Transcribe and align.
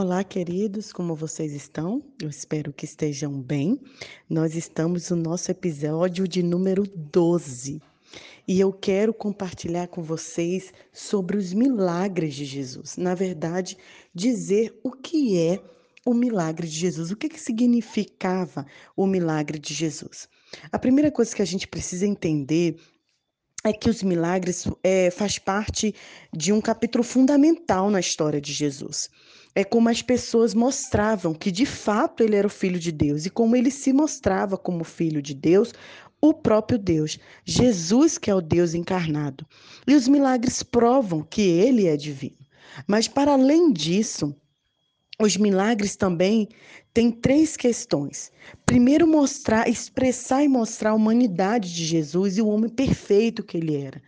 Olá, 0.00 0.22
queridos, 0.22 0.92
como 0.92 1.16
vocês 1.16 1.52
estão? 1.52 2.00
Eu 2.22 2.28
espero 2.28 2.72
que 2.72 2.84
estejam 2.84 3.42
bem. 3.42 3.80
Nós 4.30 4.54
estamos 4.54 5.10
no 5.10 5.16
nosso 5.16 5.50
episódio 5.50 6.28
de 6.28 6.40
número 6.40 6.84
12 6.86 7.82
e 8.46 8.60
eu 8.60 8.72
quero 8.72 9.12
compartilhar 9.12 9.88
com 9.88 10.00
vocês 10.00 10.72
sobre 10.92 11.36
os 11.36 11.52
milagres 11.52 12.36
de 12.36 12.44
Jesus. 12.44 12.96
Na 12.96 13.16
verdade, 13.16 13.76
dizer 14.14 14.78
o 14.84 14.92
que 14.92 15.36
é 15.36 15.60
o 16.06 16.14
milagre 16.14 16.68
de 16.68 16.76
Jesus, 16.76 17.10
o 17.10 17.16
que, 17.16 17.28
que 17.28 17.40
significava 17.40 18.64
o 18.96 19.04
milagre 19.04 19.58
de 19.58 19.74
Jesus. 19.74 20.28
A 20.70 20.78
primeira 20.78 21.10
coisa 21.10 21.34
que 21.34 21.42
a 21.42 21.44
gente 21.44 21.66
precisa 21.66 22.06
entender 22.06 22.78
é 23.64 23.72
que 23.72 23.90
os 23.90 24.04
milagres 24.04 24.64
é, 24.84 25.10
faz 25.10 25.40
parte 25.40 25.92
de 26.32 26.52
um 26.52 26.60
capítulo 26.60 27.02
fundamental 27.02 27.90
na 27.90 27.98
história 27.98 28.40
de 28.40 28.52
Jesus. 28.52 29.10
É 29.58 29.64
como 29.64 29.88
as 29.88 30.00
pessoas 30.00 30.54
mostravam 30.54 31.34
que 31.34 31.50
de 31.50 31.66
fato 31.66 32.22
ele 32.22 32.36
era 32.36 32.46
o 32.46 32.50
filho 32.50 32.78
de 32.78 32.92
Deus 32.92 33.26
e 33.26 33.30
como 33.30 33.56
ele 33.56 33.72
se 33.72 33.92
mostrava 33.92 34.56
como 34.56 34.84
filho 34.84 35.20
de 35.20 35.34
Deus, 35.34 35.72
o 36.20 36.32
próprio 36.32 36.78
Deus, 36.78 37.18
Jesus 37.44 38.18
que 38.18 38.30
é 38.30 38.34
o 38.36 38.40
Deus 38.40 38.72
encarnado. 38.72 39.44
E 39.84 39.96
os 39.96 40.06
milagres 40.06 40.62
provam 40.62 41.26
que 41.28 41.42
ele 41.42 41.88
é 41.88 41.96
divino. 41.96 42.38
Mas 42.86 43.08
para 43.08 43.32
além 43.32 43.72
disso, 43.72 44.32
os 45.20 45.36
milagres 45.36 45.96
também 45.96 46.48
têm 46.94 47.10
três 47.10 47.56
questões. 47.56 48.30
Primeiro, 48.64 49.08
mostrar, 49.08 49.68
expressar 49.68 50.44
e 50.44 50.48
mostrar 50.48 50.90
a 50.90 50.94
humanidade 50.94 51.74
de 51.74 51.84
Jesus 51.84 52.38
e 52.38 52.42
o 52.42 52.46
homem 52.46 52.70
perfeito 52.70 53.42
que 53.42 53.56
ele 53.56 53.74
era. 53.74 54.00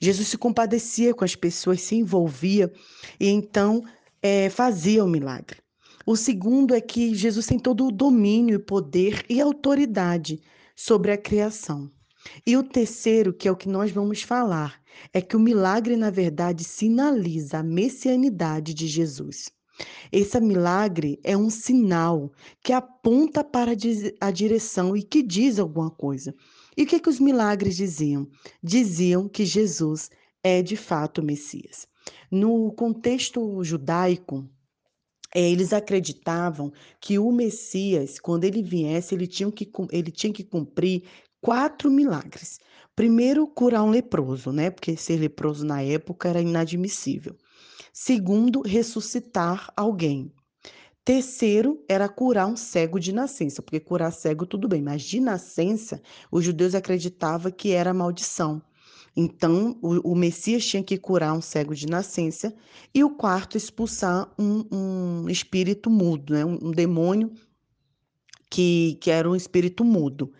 Jesus 0.00 0.26
se 0.26 0.36
compadecia 0.36 1.14
com 1.14 1.24
as 1.24 1.36
pessoas, 1.36 1.80
se 1.80 1.94
envolvia 1.94 2.72
e 3.20 3.28
então 3.28 3.84
é, 4.26 4.50
fazia 4.50 5.04
o 5.04 5.08
milagre. 5.08 5.58
O 6.04 6.16
segundo 6.16 6.74
é 6.74 6.80
que 6.80 7.14
Jesus 7.14 7.46
tem 7.46 7.60
todo 7.60 7.86
o 7.86 7.92
domínio, 7.92 8.58
poder 8.58 9.24
e 9.28 9.40
autoridade 9.40 10.40
sobre 10.74 11.12
a 11.12 11.16
criação. 11.16 11.88
E 12.44 12.56
o 12.56 12.62
terceiro, 12.64 13.32
que 13.32 13.46
é 13.46 13.52
o 13.52 13.56
que 13.56 13.68
nós 13.68 13.92
vamos 13.92 14.22
falar, 14.22 14.80
é 15.12 15.20
que 15.20 15.36
o 15.36 15.40
milagre, 15.40 15.96
na 15.96 16.10
verdade, 16.10 16.64
sinaliza 16.64 17.58
a 17.58 17.62
messianidade 17.62 18.74
de 18.74 18.88
Jesus. 18.88 19.48
Esse 20.10 20.40
milagre 20.40 21.20
é 21.22 21.36
um 21.36 21.50
sinal 21.50 22.32
que 22.64 22.72
aponta 22.72 23.44
para 23.44 23.72
a 24.20 24.30
direção 24.32 24.96
e 24.96 25.02
que 25.04 25.22
diz 25.22 25.60
alguma 25.60 25.90
coisa. 25.90 26.34
E 26.76 26.82
o 26.82 26.86
que, 26.86 26.98
que 26.98 27.08
os 27.08 27.20
milagres 27.20 27.76
diziam? 27.76 28.26
Diziam 28.60 29.28
que 29.28 29.44
Jesus 29.44 30.10
é 30.42 30.62
de 30.62 30.76
fato 30.76 31.20
o 31.20 31.24
Messias. 31.24 31.86
No 32.30 32.72
contexto 32.72 33.62
judaico, 33.64 34.48
é, 35.34 35.40
eles 35.50 35.72
acreditavam 35.72 36.72
que 37.00 37.18
o 37.18 37.30
Messias, 37.32 38.18
quando 38.18 38.44
ele 38.44 38.62
viesse, 38.62 39.14
ele 39.14 39.26
tinha 39.26 39.50
que, 39.50 39.70
ele 39.90 40.10
tinha 40.10 40.32
que 40.32 40.44
cumprir 40.44 41.04
quatro 41.40 41.90
milagres. 41.90 42.58
Primeiro, 42.94 43.46
curar 43.46 43.82
um 43.82 43.90
leproso, 43.90 44.50
né? 44.52 44.70
Porque 44.70 44.96
ser 44.96 45.18
leproso 45.20 45.64
na 45.64 45.82
época 45.82 46.28
era 46.28 46.40
inadmissível. 46.40 47.36
Segundo, 47.92 48.62
ressuscitar 48.62 49.72
alguém. 49.76 50.32
Terceiro, 51.04 51.84
era 51.88 52.08
curar 52.08 52.46
um 52.48 52.56
cego 52.56 52.98
de 52.98 53.12
nascença, 53.12 53.62
porque 53.62 53.78
curar 53.78 54.12
cego 54.12 54.44
tudo 54.44 54.66
bem, 54.68 54.82
mas 54.82 55.02
de 55.02 55.20
nascença, 55.20 56.02
os 56.32 56.44
judeus 56.44 56.74
acreditavam 56.74 57.52
que 57.52 57.72
era 57.72 57.94
maldição. 57.94 58.60
Então, 59.16 59.78
o, 59.80 60.12
o, 60.12 60.14
Messias 60.14 60.66
tinha 60.66 60.82
que 60.82 60.98
curar 60.98 61.32
um 61.32 61.40
cego 61.40 61.74
de 61.74 61.86
nascença, 61.86 62.54
e 62.94 63.02
o 63.02 63.10
quarto, 63.10 63.56
expulsar 63.56 64.30
um, 64.38 64.64
um 64.70 65.30
espírito 65.30 65.88
mudo, 65.88 66.34
né? 66.34 66.44
um, 66.44 66.58
um 66.62 66.70
demônio 66.70 67.32
que, 68.50 68.98
que 69.00 69.10
era 69.10 69.28
um 69.28 69.34
espírito 69.34 69.82
mudo. 69.84 70.32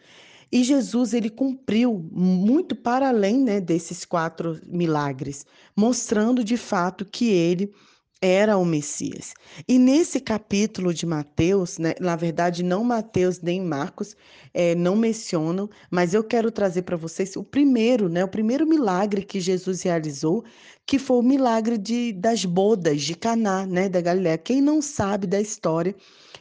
E 0.53 0.63
Jesus 0.63 1.15
ele 1.15 1.31
cumpriu 1.31 1.99
muito 2.13 2.77
para 2.77 3.09
além 3.09 3.39
né, 3.39 3.61
desses 3.61 4.05
quatro 4.05 4.61
milagres, 4.67 5.45
mostrando 5.75 6.45
de 6.45 6.57
fato 6.57 7.05
que 7.05 7.31
ele 7.31 7.73
era 8.21 8.57
o 8.57 8.65
Messias. 8.65 9.35
E 9.69 9.79
nesse 9.79 10.21
capítulo 10.21 10.93
de 10.93 11.05
Mateus, 11.05 11.79
né, 11.79 11.95
na 12.01 12.17
verdade, 12.17 12.63
não 12.63 12.83
Mateus 12.83 13.41
nem 13.41 13.61
Marcos 13.61 14.17
é, 14.55 14.75
não 14.75 14.97
mencionam, 14.97 15.69
mas 15.91 16.15
eu 16.15 16.25
quero 16.25 16.51
trazer 16.51 16.83
para 16.83 16.97
vocês 16.97 17.37
o 17.37 17.45
primeiro, 17.45 18.09
né, 18.09 18.25
o 18.25 18.29
primeiro 18.29 18.67
milagre 18.67 19.23
que 19.23 19.41
Jesus 19.41 19.83
realizou, 19.83 20.45
que 20.87 20.99
foi 20.99 21.19
o 21.19 21.23
milagre 21.23 21.77
de, 21.77 22.13
das 22.13 22.45
bodas 22.45 23.03
de 23.03 23.15
Caná, 23.15 23.67
né, 23.67 23.89
da 23.89 24.01
Galiléia. 24.01 24.39
Quem 24.39 24.61
não 24.63 24.81
sabe 24.81 25.27
da 25.27 25.41
história 25.41 25.95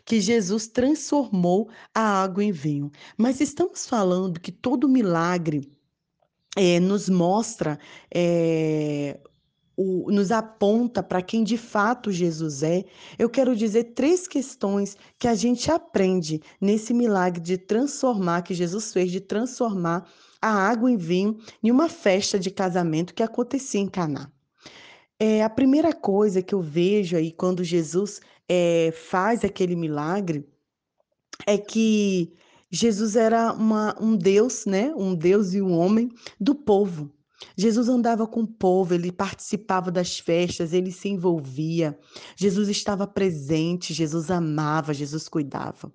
que 0.06 0.22
Jesus 0.22 0.68
transformou 0.68 1.68
a 1.94 2.24
água 2.24 2.44
em 2.44 2.52
vinho. 2.52 2.92
Mas 3.18 3.42
estamos 3.42 3.88
falando 3.88 4.40
que 4.40 4.52
todo 4.52 4.88
milagre 4.88 5.68
é, 6.56 6.80
nos 6.80 7.10
mostra 7.10 7.78
é, 8.14 9.20
o, 9.78 10.10
nos 10.12 10.32
aponta 10.32 11.04
para 11.04 11.22
quem 11.22 11.44
de 11.44 11.58
fato 11.58 12.12
Jesus 12.12 12.64
é, 12.64 12.86
eu 13.20 13.30
quero 13.30 13.56
dizer 13.56 13.96
três 13.96 14.28
questões 14.28 14.98
que 15.20 15.28
a 15.28 15.36
gente 15.36 15.70
aprende 15.70 16.42
nesse 16.60 16.94
milagre 16.94 17.42
de 17.42 17.58
transformar, 17.58 18.42
que 18.42 18.54
Jesus 18.54 18.94
fez, 18.94 19.12
de 19.12 19.20
transformar 19.20 20.10
a 20.42 20.50
água 20.50 20.92
em 20.92 20.98
vinho 20.98 21.38
em 21.64 21.72
uma 21.72 21.90
festa 21.90 22.40
de 22.40 22.52
casamento 22.52 23.14
que 23.14 23.24
acontecia 23.24 23.82
em 23.82 23.88
Caná. 23.88 24.32
É, 25.20 25.44
a 25.44 25.50
primeira 25.50 25.94
coisa 25.94 26.42
que 26.42 26.54
eu 26.54 26.62
vejo 26.62 27.16
aí 27.16 27.32
quando 27.32 27.64
Jesus 27.64 28.20
é, 28.48 28.92
faz 28.92 29.44
aquele 29.44 29.76
milagre 29.76 30.46
é 31.48 31.58
que 31.58 32.34
Jesus 32.70 33.16
era 33.16 33.54
uma, 33.54 33.96
um 34.02 34.16
Deus, 34.16 34.66
né? 34.66 34.94
Um 34.96 35.16
Deus 35.16 35.54
e 35.54 35.62
um 35.62 35.72
homem 35.72 36.10
do 36.40 36.54
povo. 36.54 37.12
Jesus 37.58 37.90
andava 37.90 38.26
com 38.28 38.42
o 38.42 38.48
povo, 38.48 38.94
ele 38.94 39.12
participava 39.12 39.92
das 39.92 40.20
festas, 40.20 40.74
ele 40.74 40.92
se 40.92 41.10
envolvia. 41.10 41.98
Jesus 42.36 42.70
estava 42.70 43.06
presente, 43.06 43.94
Jesus 43.94 44.32
amava, 44.32 44.94
Jesus 44.94 45.28
cuidava. 45.28 45.92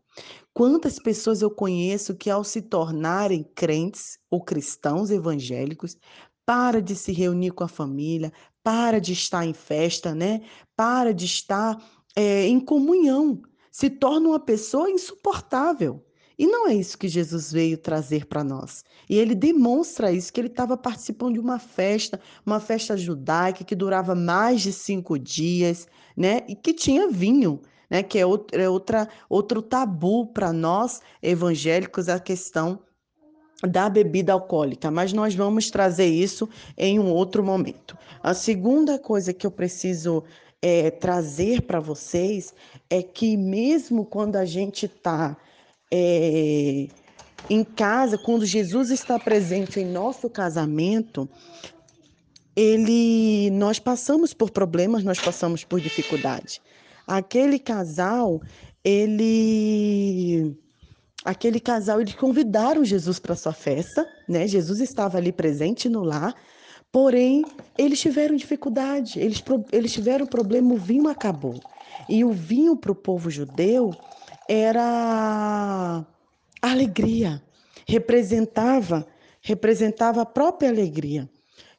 Quantas 0.53 0.99
pessoas 0.99 1.43
eu 1.43 1.51
conheço 1.51 2.15
que, 2.15 2.31
ao 2.31 2.45
se 2.45 2.63
tornarem 2.63 3.45
crentes 3.55 4.19
ou 4.31 4.43
cristãos 4.43 5.11
evangélicos, 5.11 5.97
para 6.45 6.83
de 6.83 6.97
se 6.97 7.13
reunir 7.13 7.53
com 7.53 7.65
a 7.65 7.69
família, 7.69 8.33
para 8.63 9.01
de 9.01 9.13
estar 9.13 9.47
em 9.47 9.55
festa, 9.55 10.15
né? 10.15 10.43
Para 10.77 11.15
de 11.15 11.25
estar 11.25 11.81
é, 12.17 12.47
em 12.47 12.59
comunhão, 12.59 13.41
se 13.71 13.89
torna 13.89 14.29
uma 14.29 14.41
pessoa 14.41 14.91
insuportável. 14.91 16.05
E 16.41 16.47
não 16.47 16.67
é 16.67 16.73
isso 16.73 16.97
que 16.97 17.07
Jesus 17.07 17.53
veio 17.53 17.77
trazer 17.77 18.25
para 18.25 18.43
nós. 18.43 18.83
E 19.11 19.19
ele 19.19 19.35
demonstra 19.35 20.11
isso, 20.11 20.33
que 20.33 20.41
ele 20.41 20.49
estava 20.49 20.75
participando 20.75 21.35
de 21.35 21.39
uma 21.39 21.59
festa, 21.59 22.19
uma 22.47 22.59
festa 22.59 22.97
judaica 22.97 23.63
que 23.63 23.75
durava 23.75 24.15
mais 24.15 24.63
de 24.63 24.73
cinco 24.73 25.19
dias, 25.19 25.87
né? 26.17 26.41
E 26.49 26.55
que 26.55 26.73
tinha 26.73 27.11
vinho, 27.11 27.61
né? 27.91 28.03
Que 28.03 28.19
é, 28.19 28.25
outro, 28.25 28.59
é 28.59 28.67
outra, 28.67 29.07
outro 29.29 29.61
tabu 29.61 30.29
para 30.29 30.51
nós 30.51 31.03
evangélicos 31.23 32.09
a 32.09 32.19
questão 32.19 32.81
da 33.63 33.91
bebida 33.91 34.33
alcoólica, 34.33 34.91
mas 34.91 35.13
nós 35.13 35.35
vamos 35.35 35.71
trazer 35.71 36.07
isso 36.07 36.49
em 36.75 36.99
um 36.99 37.13
outro 37.13 37.45
momento. 37.45 37.99
A 38.23 38.33
segunda 38.33 38.99
coisa 38.99 39.35
que 39.35 39.47
eu 39.47 39.51
preciso 39.51 40.25
é, 40.63 40.91
trazer 40.91 41.61
para 41.61 41.81
vocês 41.81 42.55
é 42.89 43.03
que 43.03 43.37
mesmo 43.37 44.07
quando 44.07 44.37
a 44.37 44.47
gente 44.47 44.87
está 44.87 45.37
é, 45.91 46.89
em 47.49 47.65
casa, 47.65 48.17
quando 48.17 48.47
Jesus 48.47 48.91
está 48.91 49.19
presente 49.19 49.81
em 49.81 49.85
nosso 49.85 50.31
casamento, 50.31 51.29
ele, 52.55 53.51
nós 53.51 53.79
passamos 53.79 54.33
por 54.33 54.51
problemas, 54.51 55.03
nós 55.03 55.19
passamos 55.19 55.65
por 55.65 55.81
dificuldade. 55.81 56.61
Aquele 57.07 57.59
casal, 57.59 58.41
ele 58.85 60.57
aquele 61.25 61.61
casal 61.61 62.01
eles 62.01 62.15
convidaram 62.15 62.85
Jesus 62.85 63.19
para 63.19 63.37
sua 63.37 63.53
festa, 63.53 64.07
né? 64.29 64.47
Jesus 64.47 64.81
estava 64.81 65.19
ali 65.19 65.33
presente 65.33 65.89
no 65.89 66.03
lar, 66.03 66.35
porém 66.93 67.45
eles 67.77 68.01
tiveram 68.01 68.37
dificuldade, 68.37 69.19
eles, 69.19 69.43
eles 69.73 69.93
tiveram 69.93 70.27
problema, 70.27 70.73
o 70.73 70.77
vinho 70.77 71.09
acabou. 71.09 71.61
E 72.09 72.25
o 72.25 72.31
vinho 72.31 72.77
para 72.77 72.93
o 72.93 72.95
povo 72.95 73.31
judeu 73.31 73.91
era 74.53 76.05
alegria, 76.61 77.41
representava, 77.87 79.07
representava 79.41 80.23
a 80.23 80.27
própria 80.27 80.69
alegria. 80.69 81.31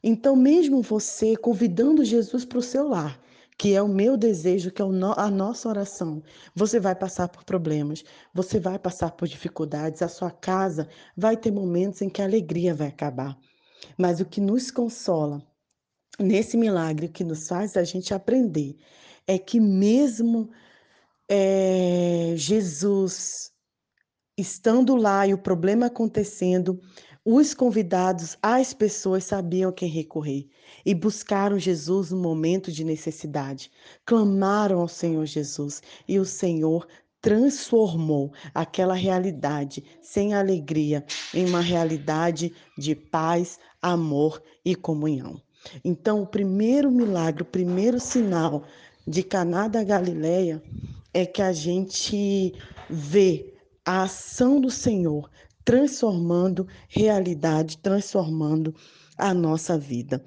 Então, 0.02 0.38
mesmo 0.38 0.82
você 0.82 1.36
convidando 1.36 2.06
Jesus 2.06 2.46
para 2.46 2.60
o 2.60 2.62
seu 2.62 2.88
lar, 2.88 3.20
que 3.58 3.76
é 3.76 3.82
o 3.82 3.90
meu 3.90 4.16
desejo, 4.16 4.72
que 4.72 4.82
é 4.82 4.86
a 4.86 5.30
nossa 5.30 5.68
oração, 5.68 6.24
você 6.56 6.80
vai 6.80 6.96
passar 6.96 7.28
por 7.28 7.44
problemas, 7.44 8.06
você 8.34 8.58
vai 8.58 8.80
passar 8.80 9.12
por 9.12 9.28
dificuldades, 9.28 10.02
a 10.02 10.08
sua 10.08 10.32
casa 10.32 10.88
vai 11.16 11.36
ter 11.36 11.52
momentos 11.52 12.02
em 12.02 12.08
que 12.08 12.22
a 12.22 12.26
alegria 12.26 12.74
vai 12.74 12.88
acabar. 12.88 13.38
Mas 13.98 14.22
o 14.22 14.26
que 14.26 14.40
nos 14.40 14.72
consola 14.72 15.46
nesse 16.18 16.56
milagre, 16.56 17.08
o 17.08 17.12
que 17.12 17.26
nos 17.26 17.50
faz 17.50 17.76
a 17.76 17.84
gente 17.84 18.14
aprender, 18.14 18.78
é 19.28 19.38
que 19.38 19.60
mesmo 19.60 20.50
é, 21.34 22.34
Jesus 22.36 23.54
estando 24.38 24.98
lá 24.98 25.26
e 25.26 25.34
o 25.34 25.38
problema 25.38 25.86
acontecendo, 25.86 26.78
os 27.24 27.54
convidados, 27.54 28.38
as 28.42 28.74
pessoas 28.74 29.24
sabiam 29.24 29.70
a 29.70 29.74
quem 29.74 29.88
recorrer 29.88 30.50
e 30.86 30.94
buscaram 30.94 31.58
Jesus 31.58 32.12
no 32.12 32.18
momento 32.18 32.70
de 32.70 32.84
necessidade. 32.84 33.72
Clamaram 34.06 34.82
ao 34.82 34.90
Senhor 34.90 35.26
Jesus 35.26 35.82
e 36.06 36.20
o 36.20 36.26
Senhor 36.26 36.86
transformou 37.22 38.34
aquela 38.54 38.96
realidade 38.96 39.86
sem 40.02 40.34
alegria 40.34 41.06
em 41.34 41.46
uma 41.46 41.62
realidade 41.62 42.54
de 42.78 42.94
paz, 42.94 43.58
amor 43.82 44.44
e 44.66 44.76
comunhão. 44.76 45.42
Então, 45.86 46.24
o 46.24 46.28
primeiro 46.28 46.92
milagre, 46.92 47.44
o 47.44 47.46
primeiro 47.46 48.02
sinal 48.02 48.66
de 49.08 49.24
Caná 49.24 49.70
da 49.70 49.82
Galileia 49.82 50.62
é 51.14 51.26
que 51.26 51.42
a 51.42 51.54
gente 51.54 52.54
vê 52.90 53.54
a 53.86 54.04
ação 54.04 54.60
do 54.62 54.70
Senhor 54.70 55.30
transformando 55.64 56.68
realidade, 56.88 57.78
transformando 57.78 58.74
a 59.18 59.34
nossa 59.34 59.78
vida. 59.78 60.24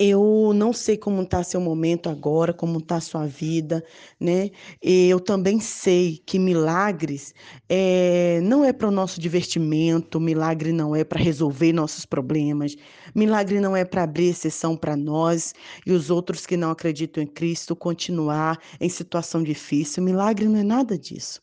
Eu 0.00 0.52
não 0.54 0.72
sei 0.72 0.96
como 0.96 1.22
está 1.22 1.42
seu 1.42 1.60
momento 1.60 2.08
agora, 2.08 2.52
como 2.54 2.78
está 2.78 3.00
sua 3.00 3.26
vida, 3.26 3.84
né? 4.20 4.50
Eu 4.80 5.18
também 5.18 5.58
sei 5.60 6.18
que 6.24 6.38
milagres 6.38 7.34
é, 7.68 8.40
não 8.42 8.64
é 8.64 8.72
para 8.72 8.86
o 8.88 8.92
nosso 8.92 9.20
divertimento, 9.20 10.20
milagre 10.20 10.72
não 10.72 10.94
é 10.94 11.02
para 11.02 11.20
resolver 11.20 11.72
nossos 11.72 12.06
problemas, 12.06 12.76
milagre 13.14 13.58
não 13.60 13.76
é 13.76 13.84
para 13.84 14.04
abrir 14.04 14.28
exceção 14.28 14.76
para 14.76 14.96
nós 14.96 15.52
e 15.84 15.92
os 15.92 16.10
outros 16.10 16.46
que 16.46 16.56
não 16.56 16.70
acreditam 16.70 17.22
em 17.22 17.26
Cristo 17.26 17.74
continuar 17.74 18.58
em 18.80 18.88
situação 18.88 19.42
difícil. 19.42 20.02
Milagre 20.02 20.46
não 20.46 20.60
é 20.60 20.62
nada 20.64 20.96
disso. 20.96 21.40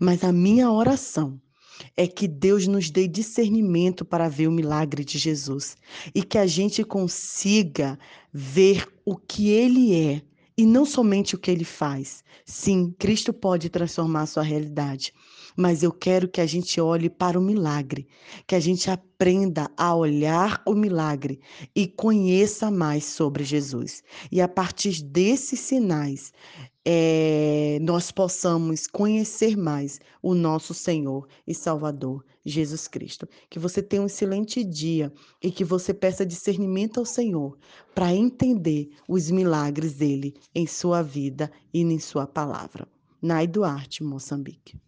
Mas 0.00 0.24
a 0.24 0.32
minha 0.32 0.70
oração 0.70 1.40
é 1.96 2.06
que 2.06 2.26
Deus 2.26 2.66
nos 2.66 2.90
dê 2.90 3.06
discernimento 3.06 4.04
para 4.04 4.28
ver 4.28 4.48
o 4.48 4.52
milagre 4.52 5.04
de 5.04 5.18
Jesus 5.18 5.76
e 6.14 6.22
que 6.22 6.38
a 6.38 6.46
gente 6.46 6.84
consiga 6.84 7.98
ver 8.32 8.86
o 9.04 9.16
que 9.16 9.48
ele 9.48 9.94
é 9.94 10.22
e 10.56 10.66
não 10.66 10.84
somente 10.84 11.34
o 11.34 11.38
que 11.38 11.50
ele 11.50 11.64
faz. 11.64 12.22
Sim, 12.44 12.94
Cristo 12.98 13.32
pode 13.32 13.70
transformar 13.70 14.22
a 14.22 14.26
sua 14.26 14.42
realidade, 14.42 15.12
mas 15.60 15.82
eu 15.82 15.92
quero 15.92 16.26
que 16.26 16.40
a 16.40 16.46
gente 16.46 16.80
olhe 16.80 17.10
para 17.10 17.38
o 17.38 17.42
milagre, 17.42 18.08
que 18.46 18.54
a 18.54 18.60
gente 18.60 18.90
aprenda 18.90 19.70
a 19.76 19.94
olhar 19.94 20.62
o 20.66 20.72
milagre 20.72 21.38
e 21.76 21.86
conheça 21.86 22.70
mais 22.70 23.04
sobre 23.04 23.44
Jesus. 23.44 24.02
E 24.32 24.40
a 24.40 24.48
partir 24.48 25.02
desses 25.02 25.60
sinais, 25.60 26.32
é, 26.82 27.78
nós 27.82 28.10
possamos 28.10 28.86
conhecer 28.86 29.54
mais 29.54 30.00
o 30.22 30.34
nosso 30.34 30.72
Senhor 30.72 31.28
e 31.46 31.54
Salvador 31.54 32.24
Jesus 32.42 32.88
Cristo. 32.88 33.28
Que 33.50 33.58
você 33.58 33.82
tenha 33.82 34.00
um 34.00 34.06
excelente 34.06 34.64
dia 34.64 35.12
e 35.42 35.50
que 35.50 35.62
você 35.62 35.92
peça 35.92 36.24
discernimento 36.24 36.98
ao 36.98 37.04
Senhor 37.04 37.58
para 37.94 38.14
entender 38.14 38.88
os 39.06 39.30
milagres 39.30 39.92
dele 39.92 40.32
em 40.54 40.66
sua 40.66 41.02
vida 41.02 41.52
e 41.70 41.82
em 41.82 41.98
sua 41.98 42.26
palavra. 42.26 42.88
Nai 43.20 43.46
Duarte, 43.46 44.02
Moçambique. 44.02 44.80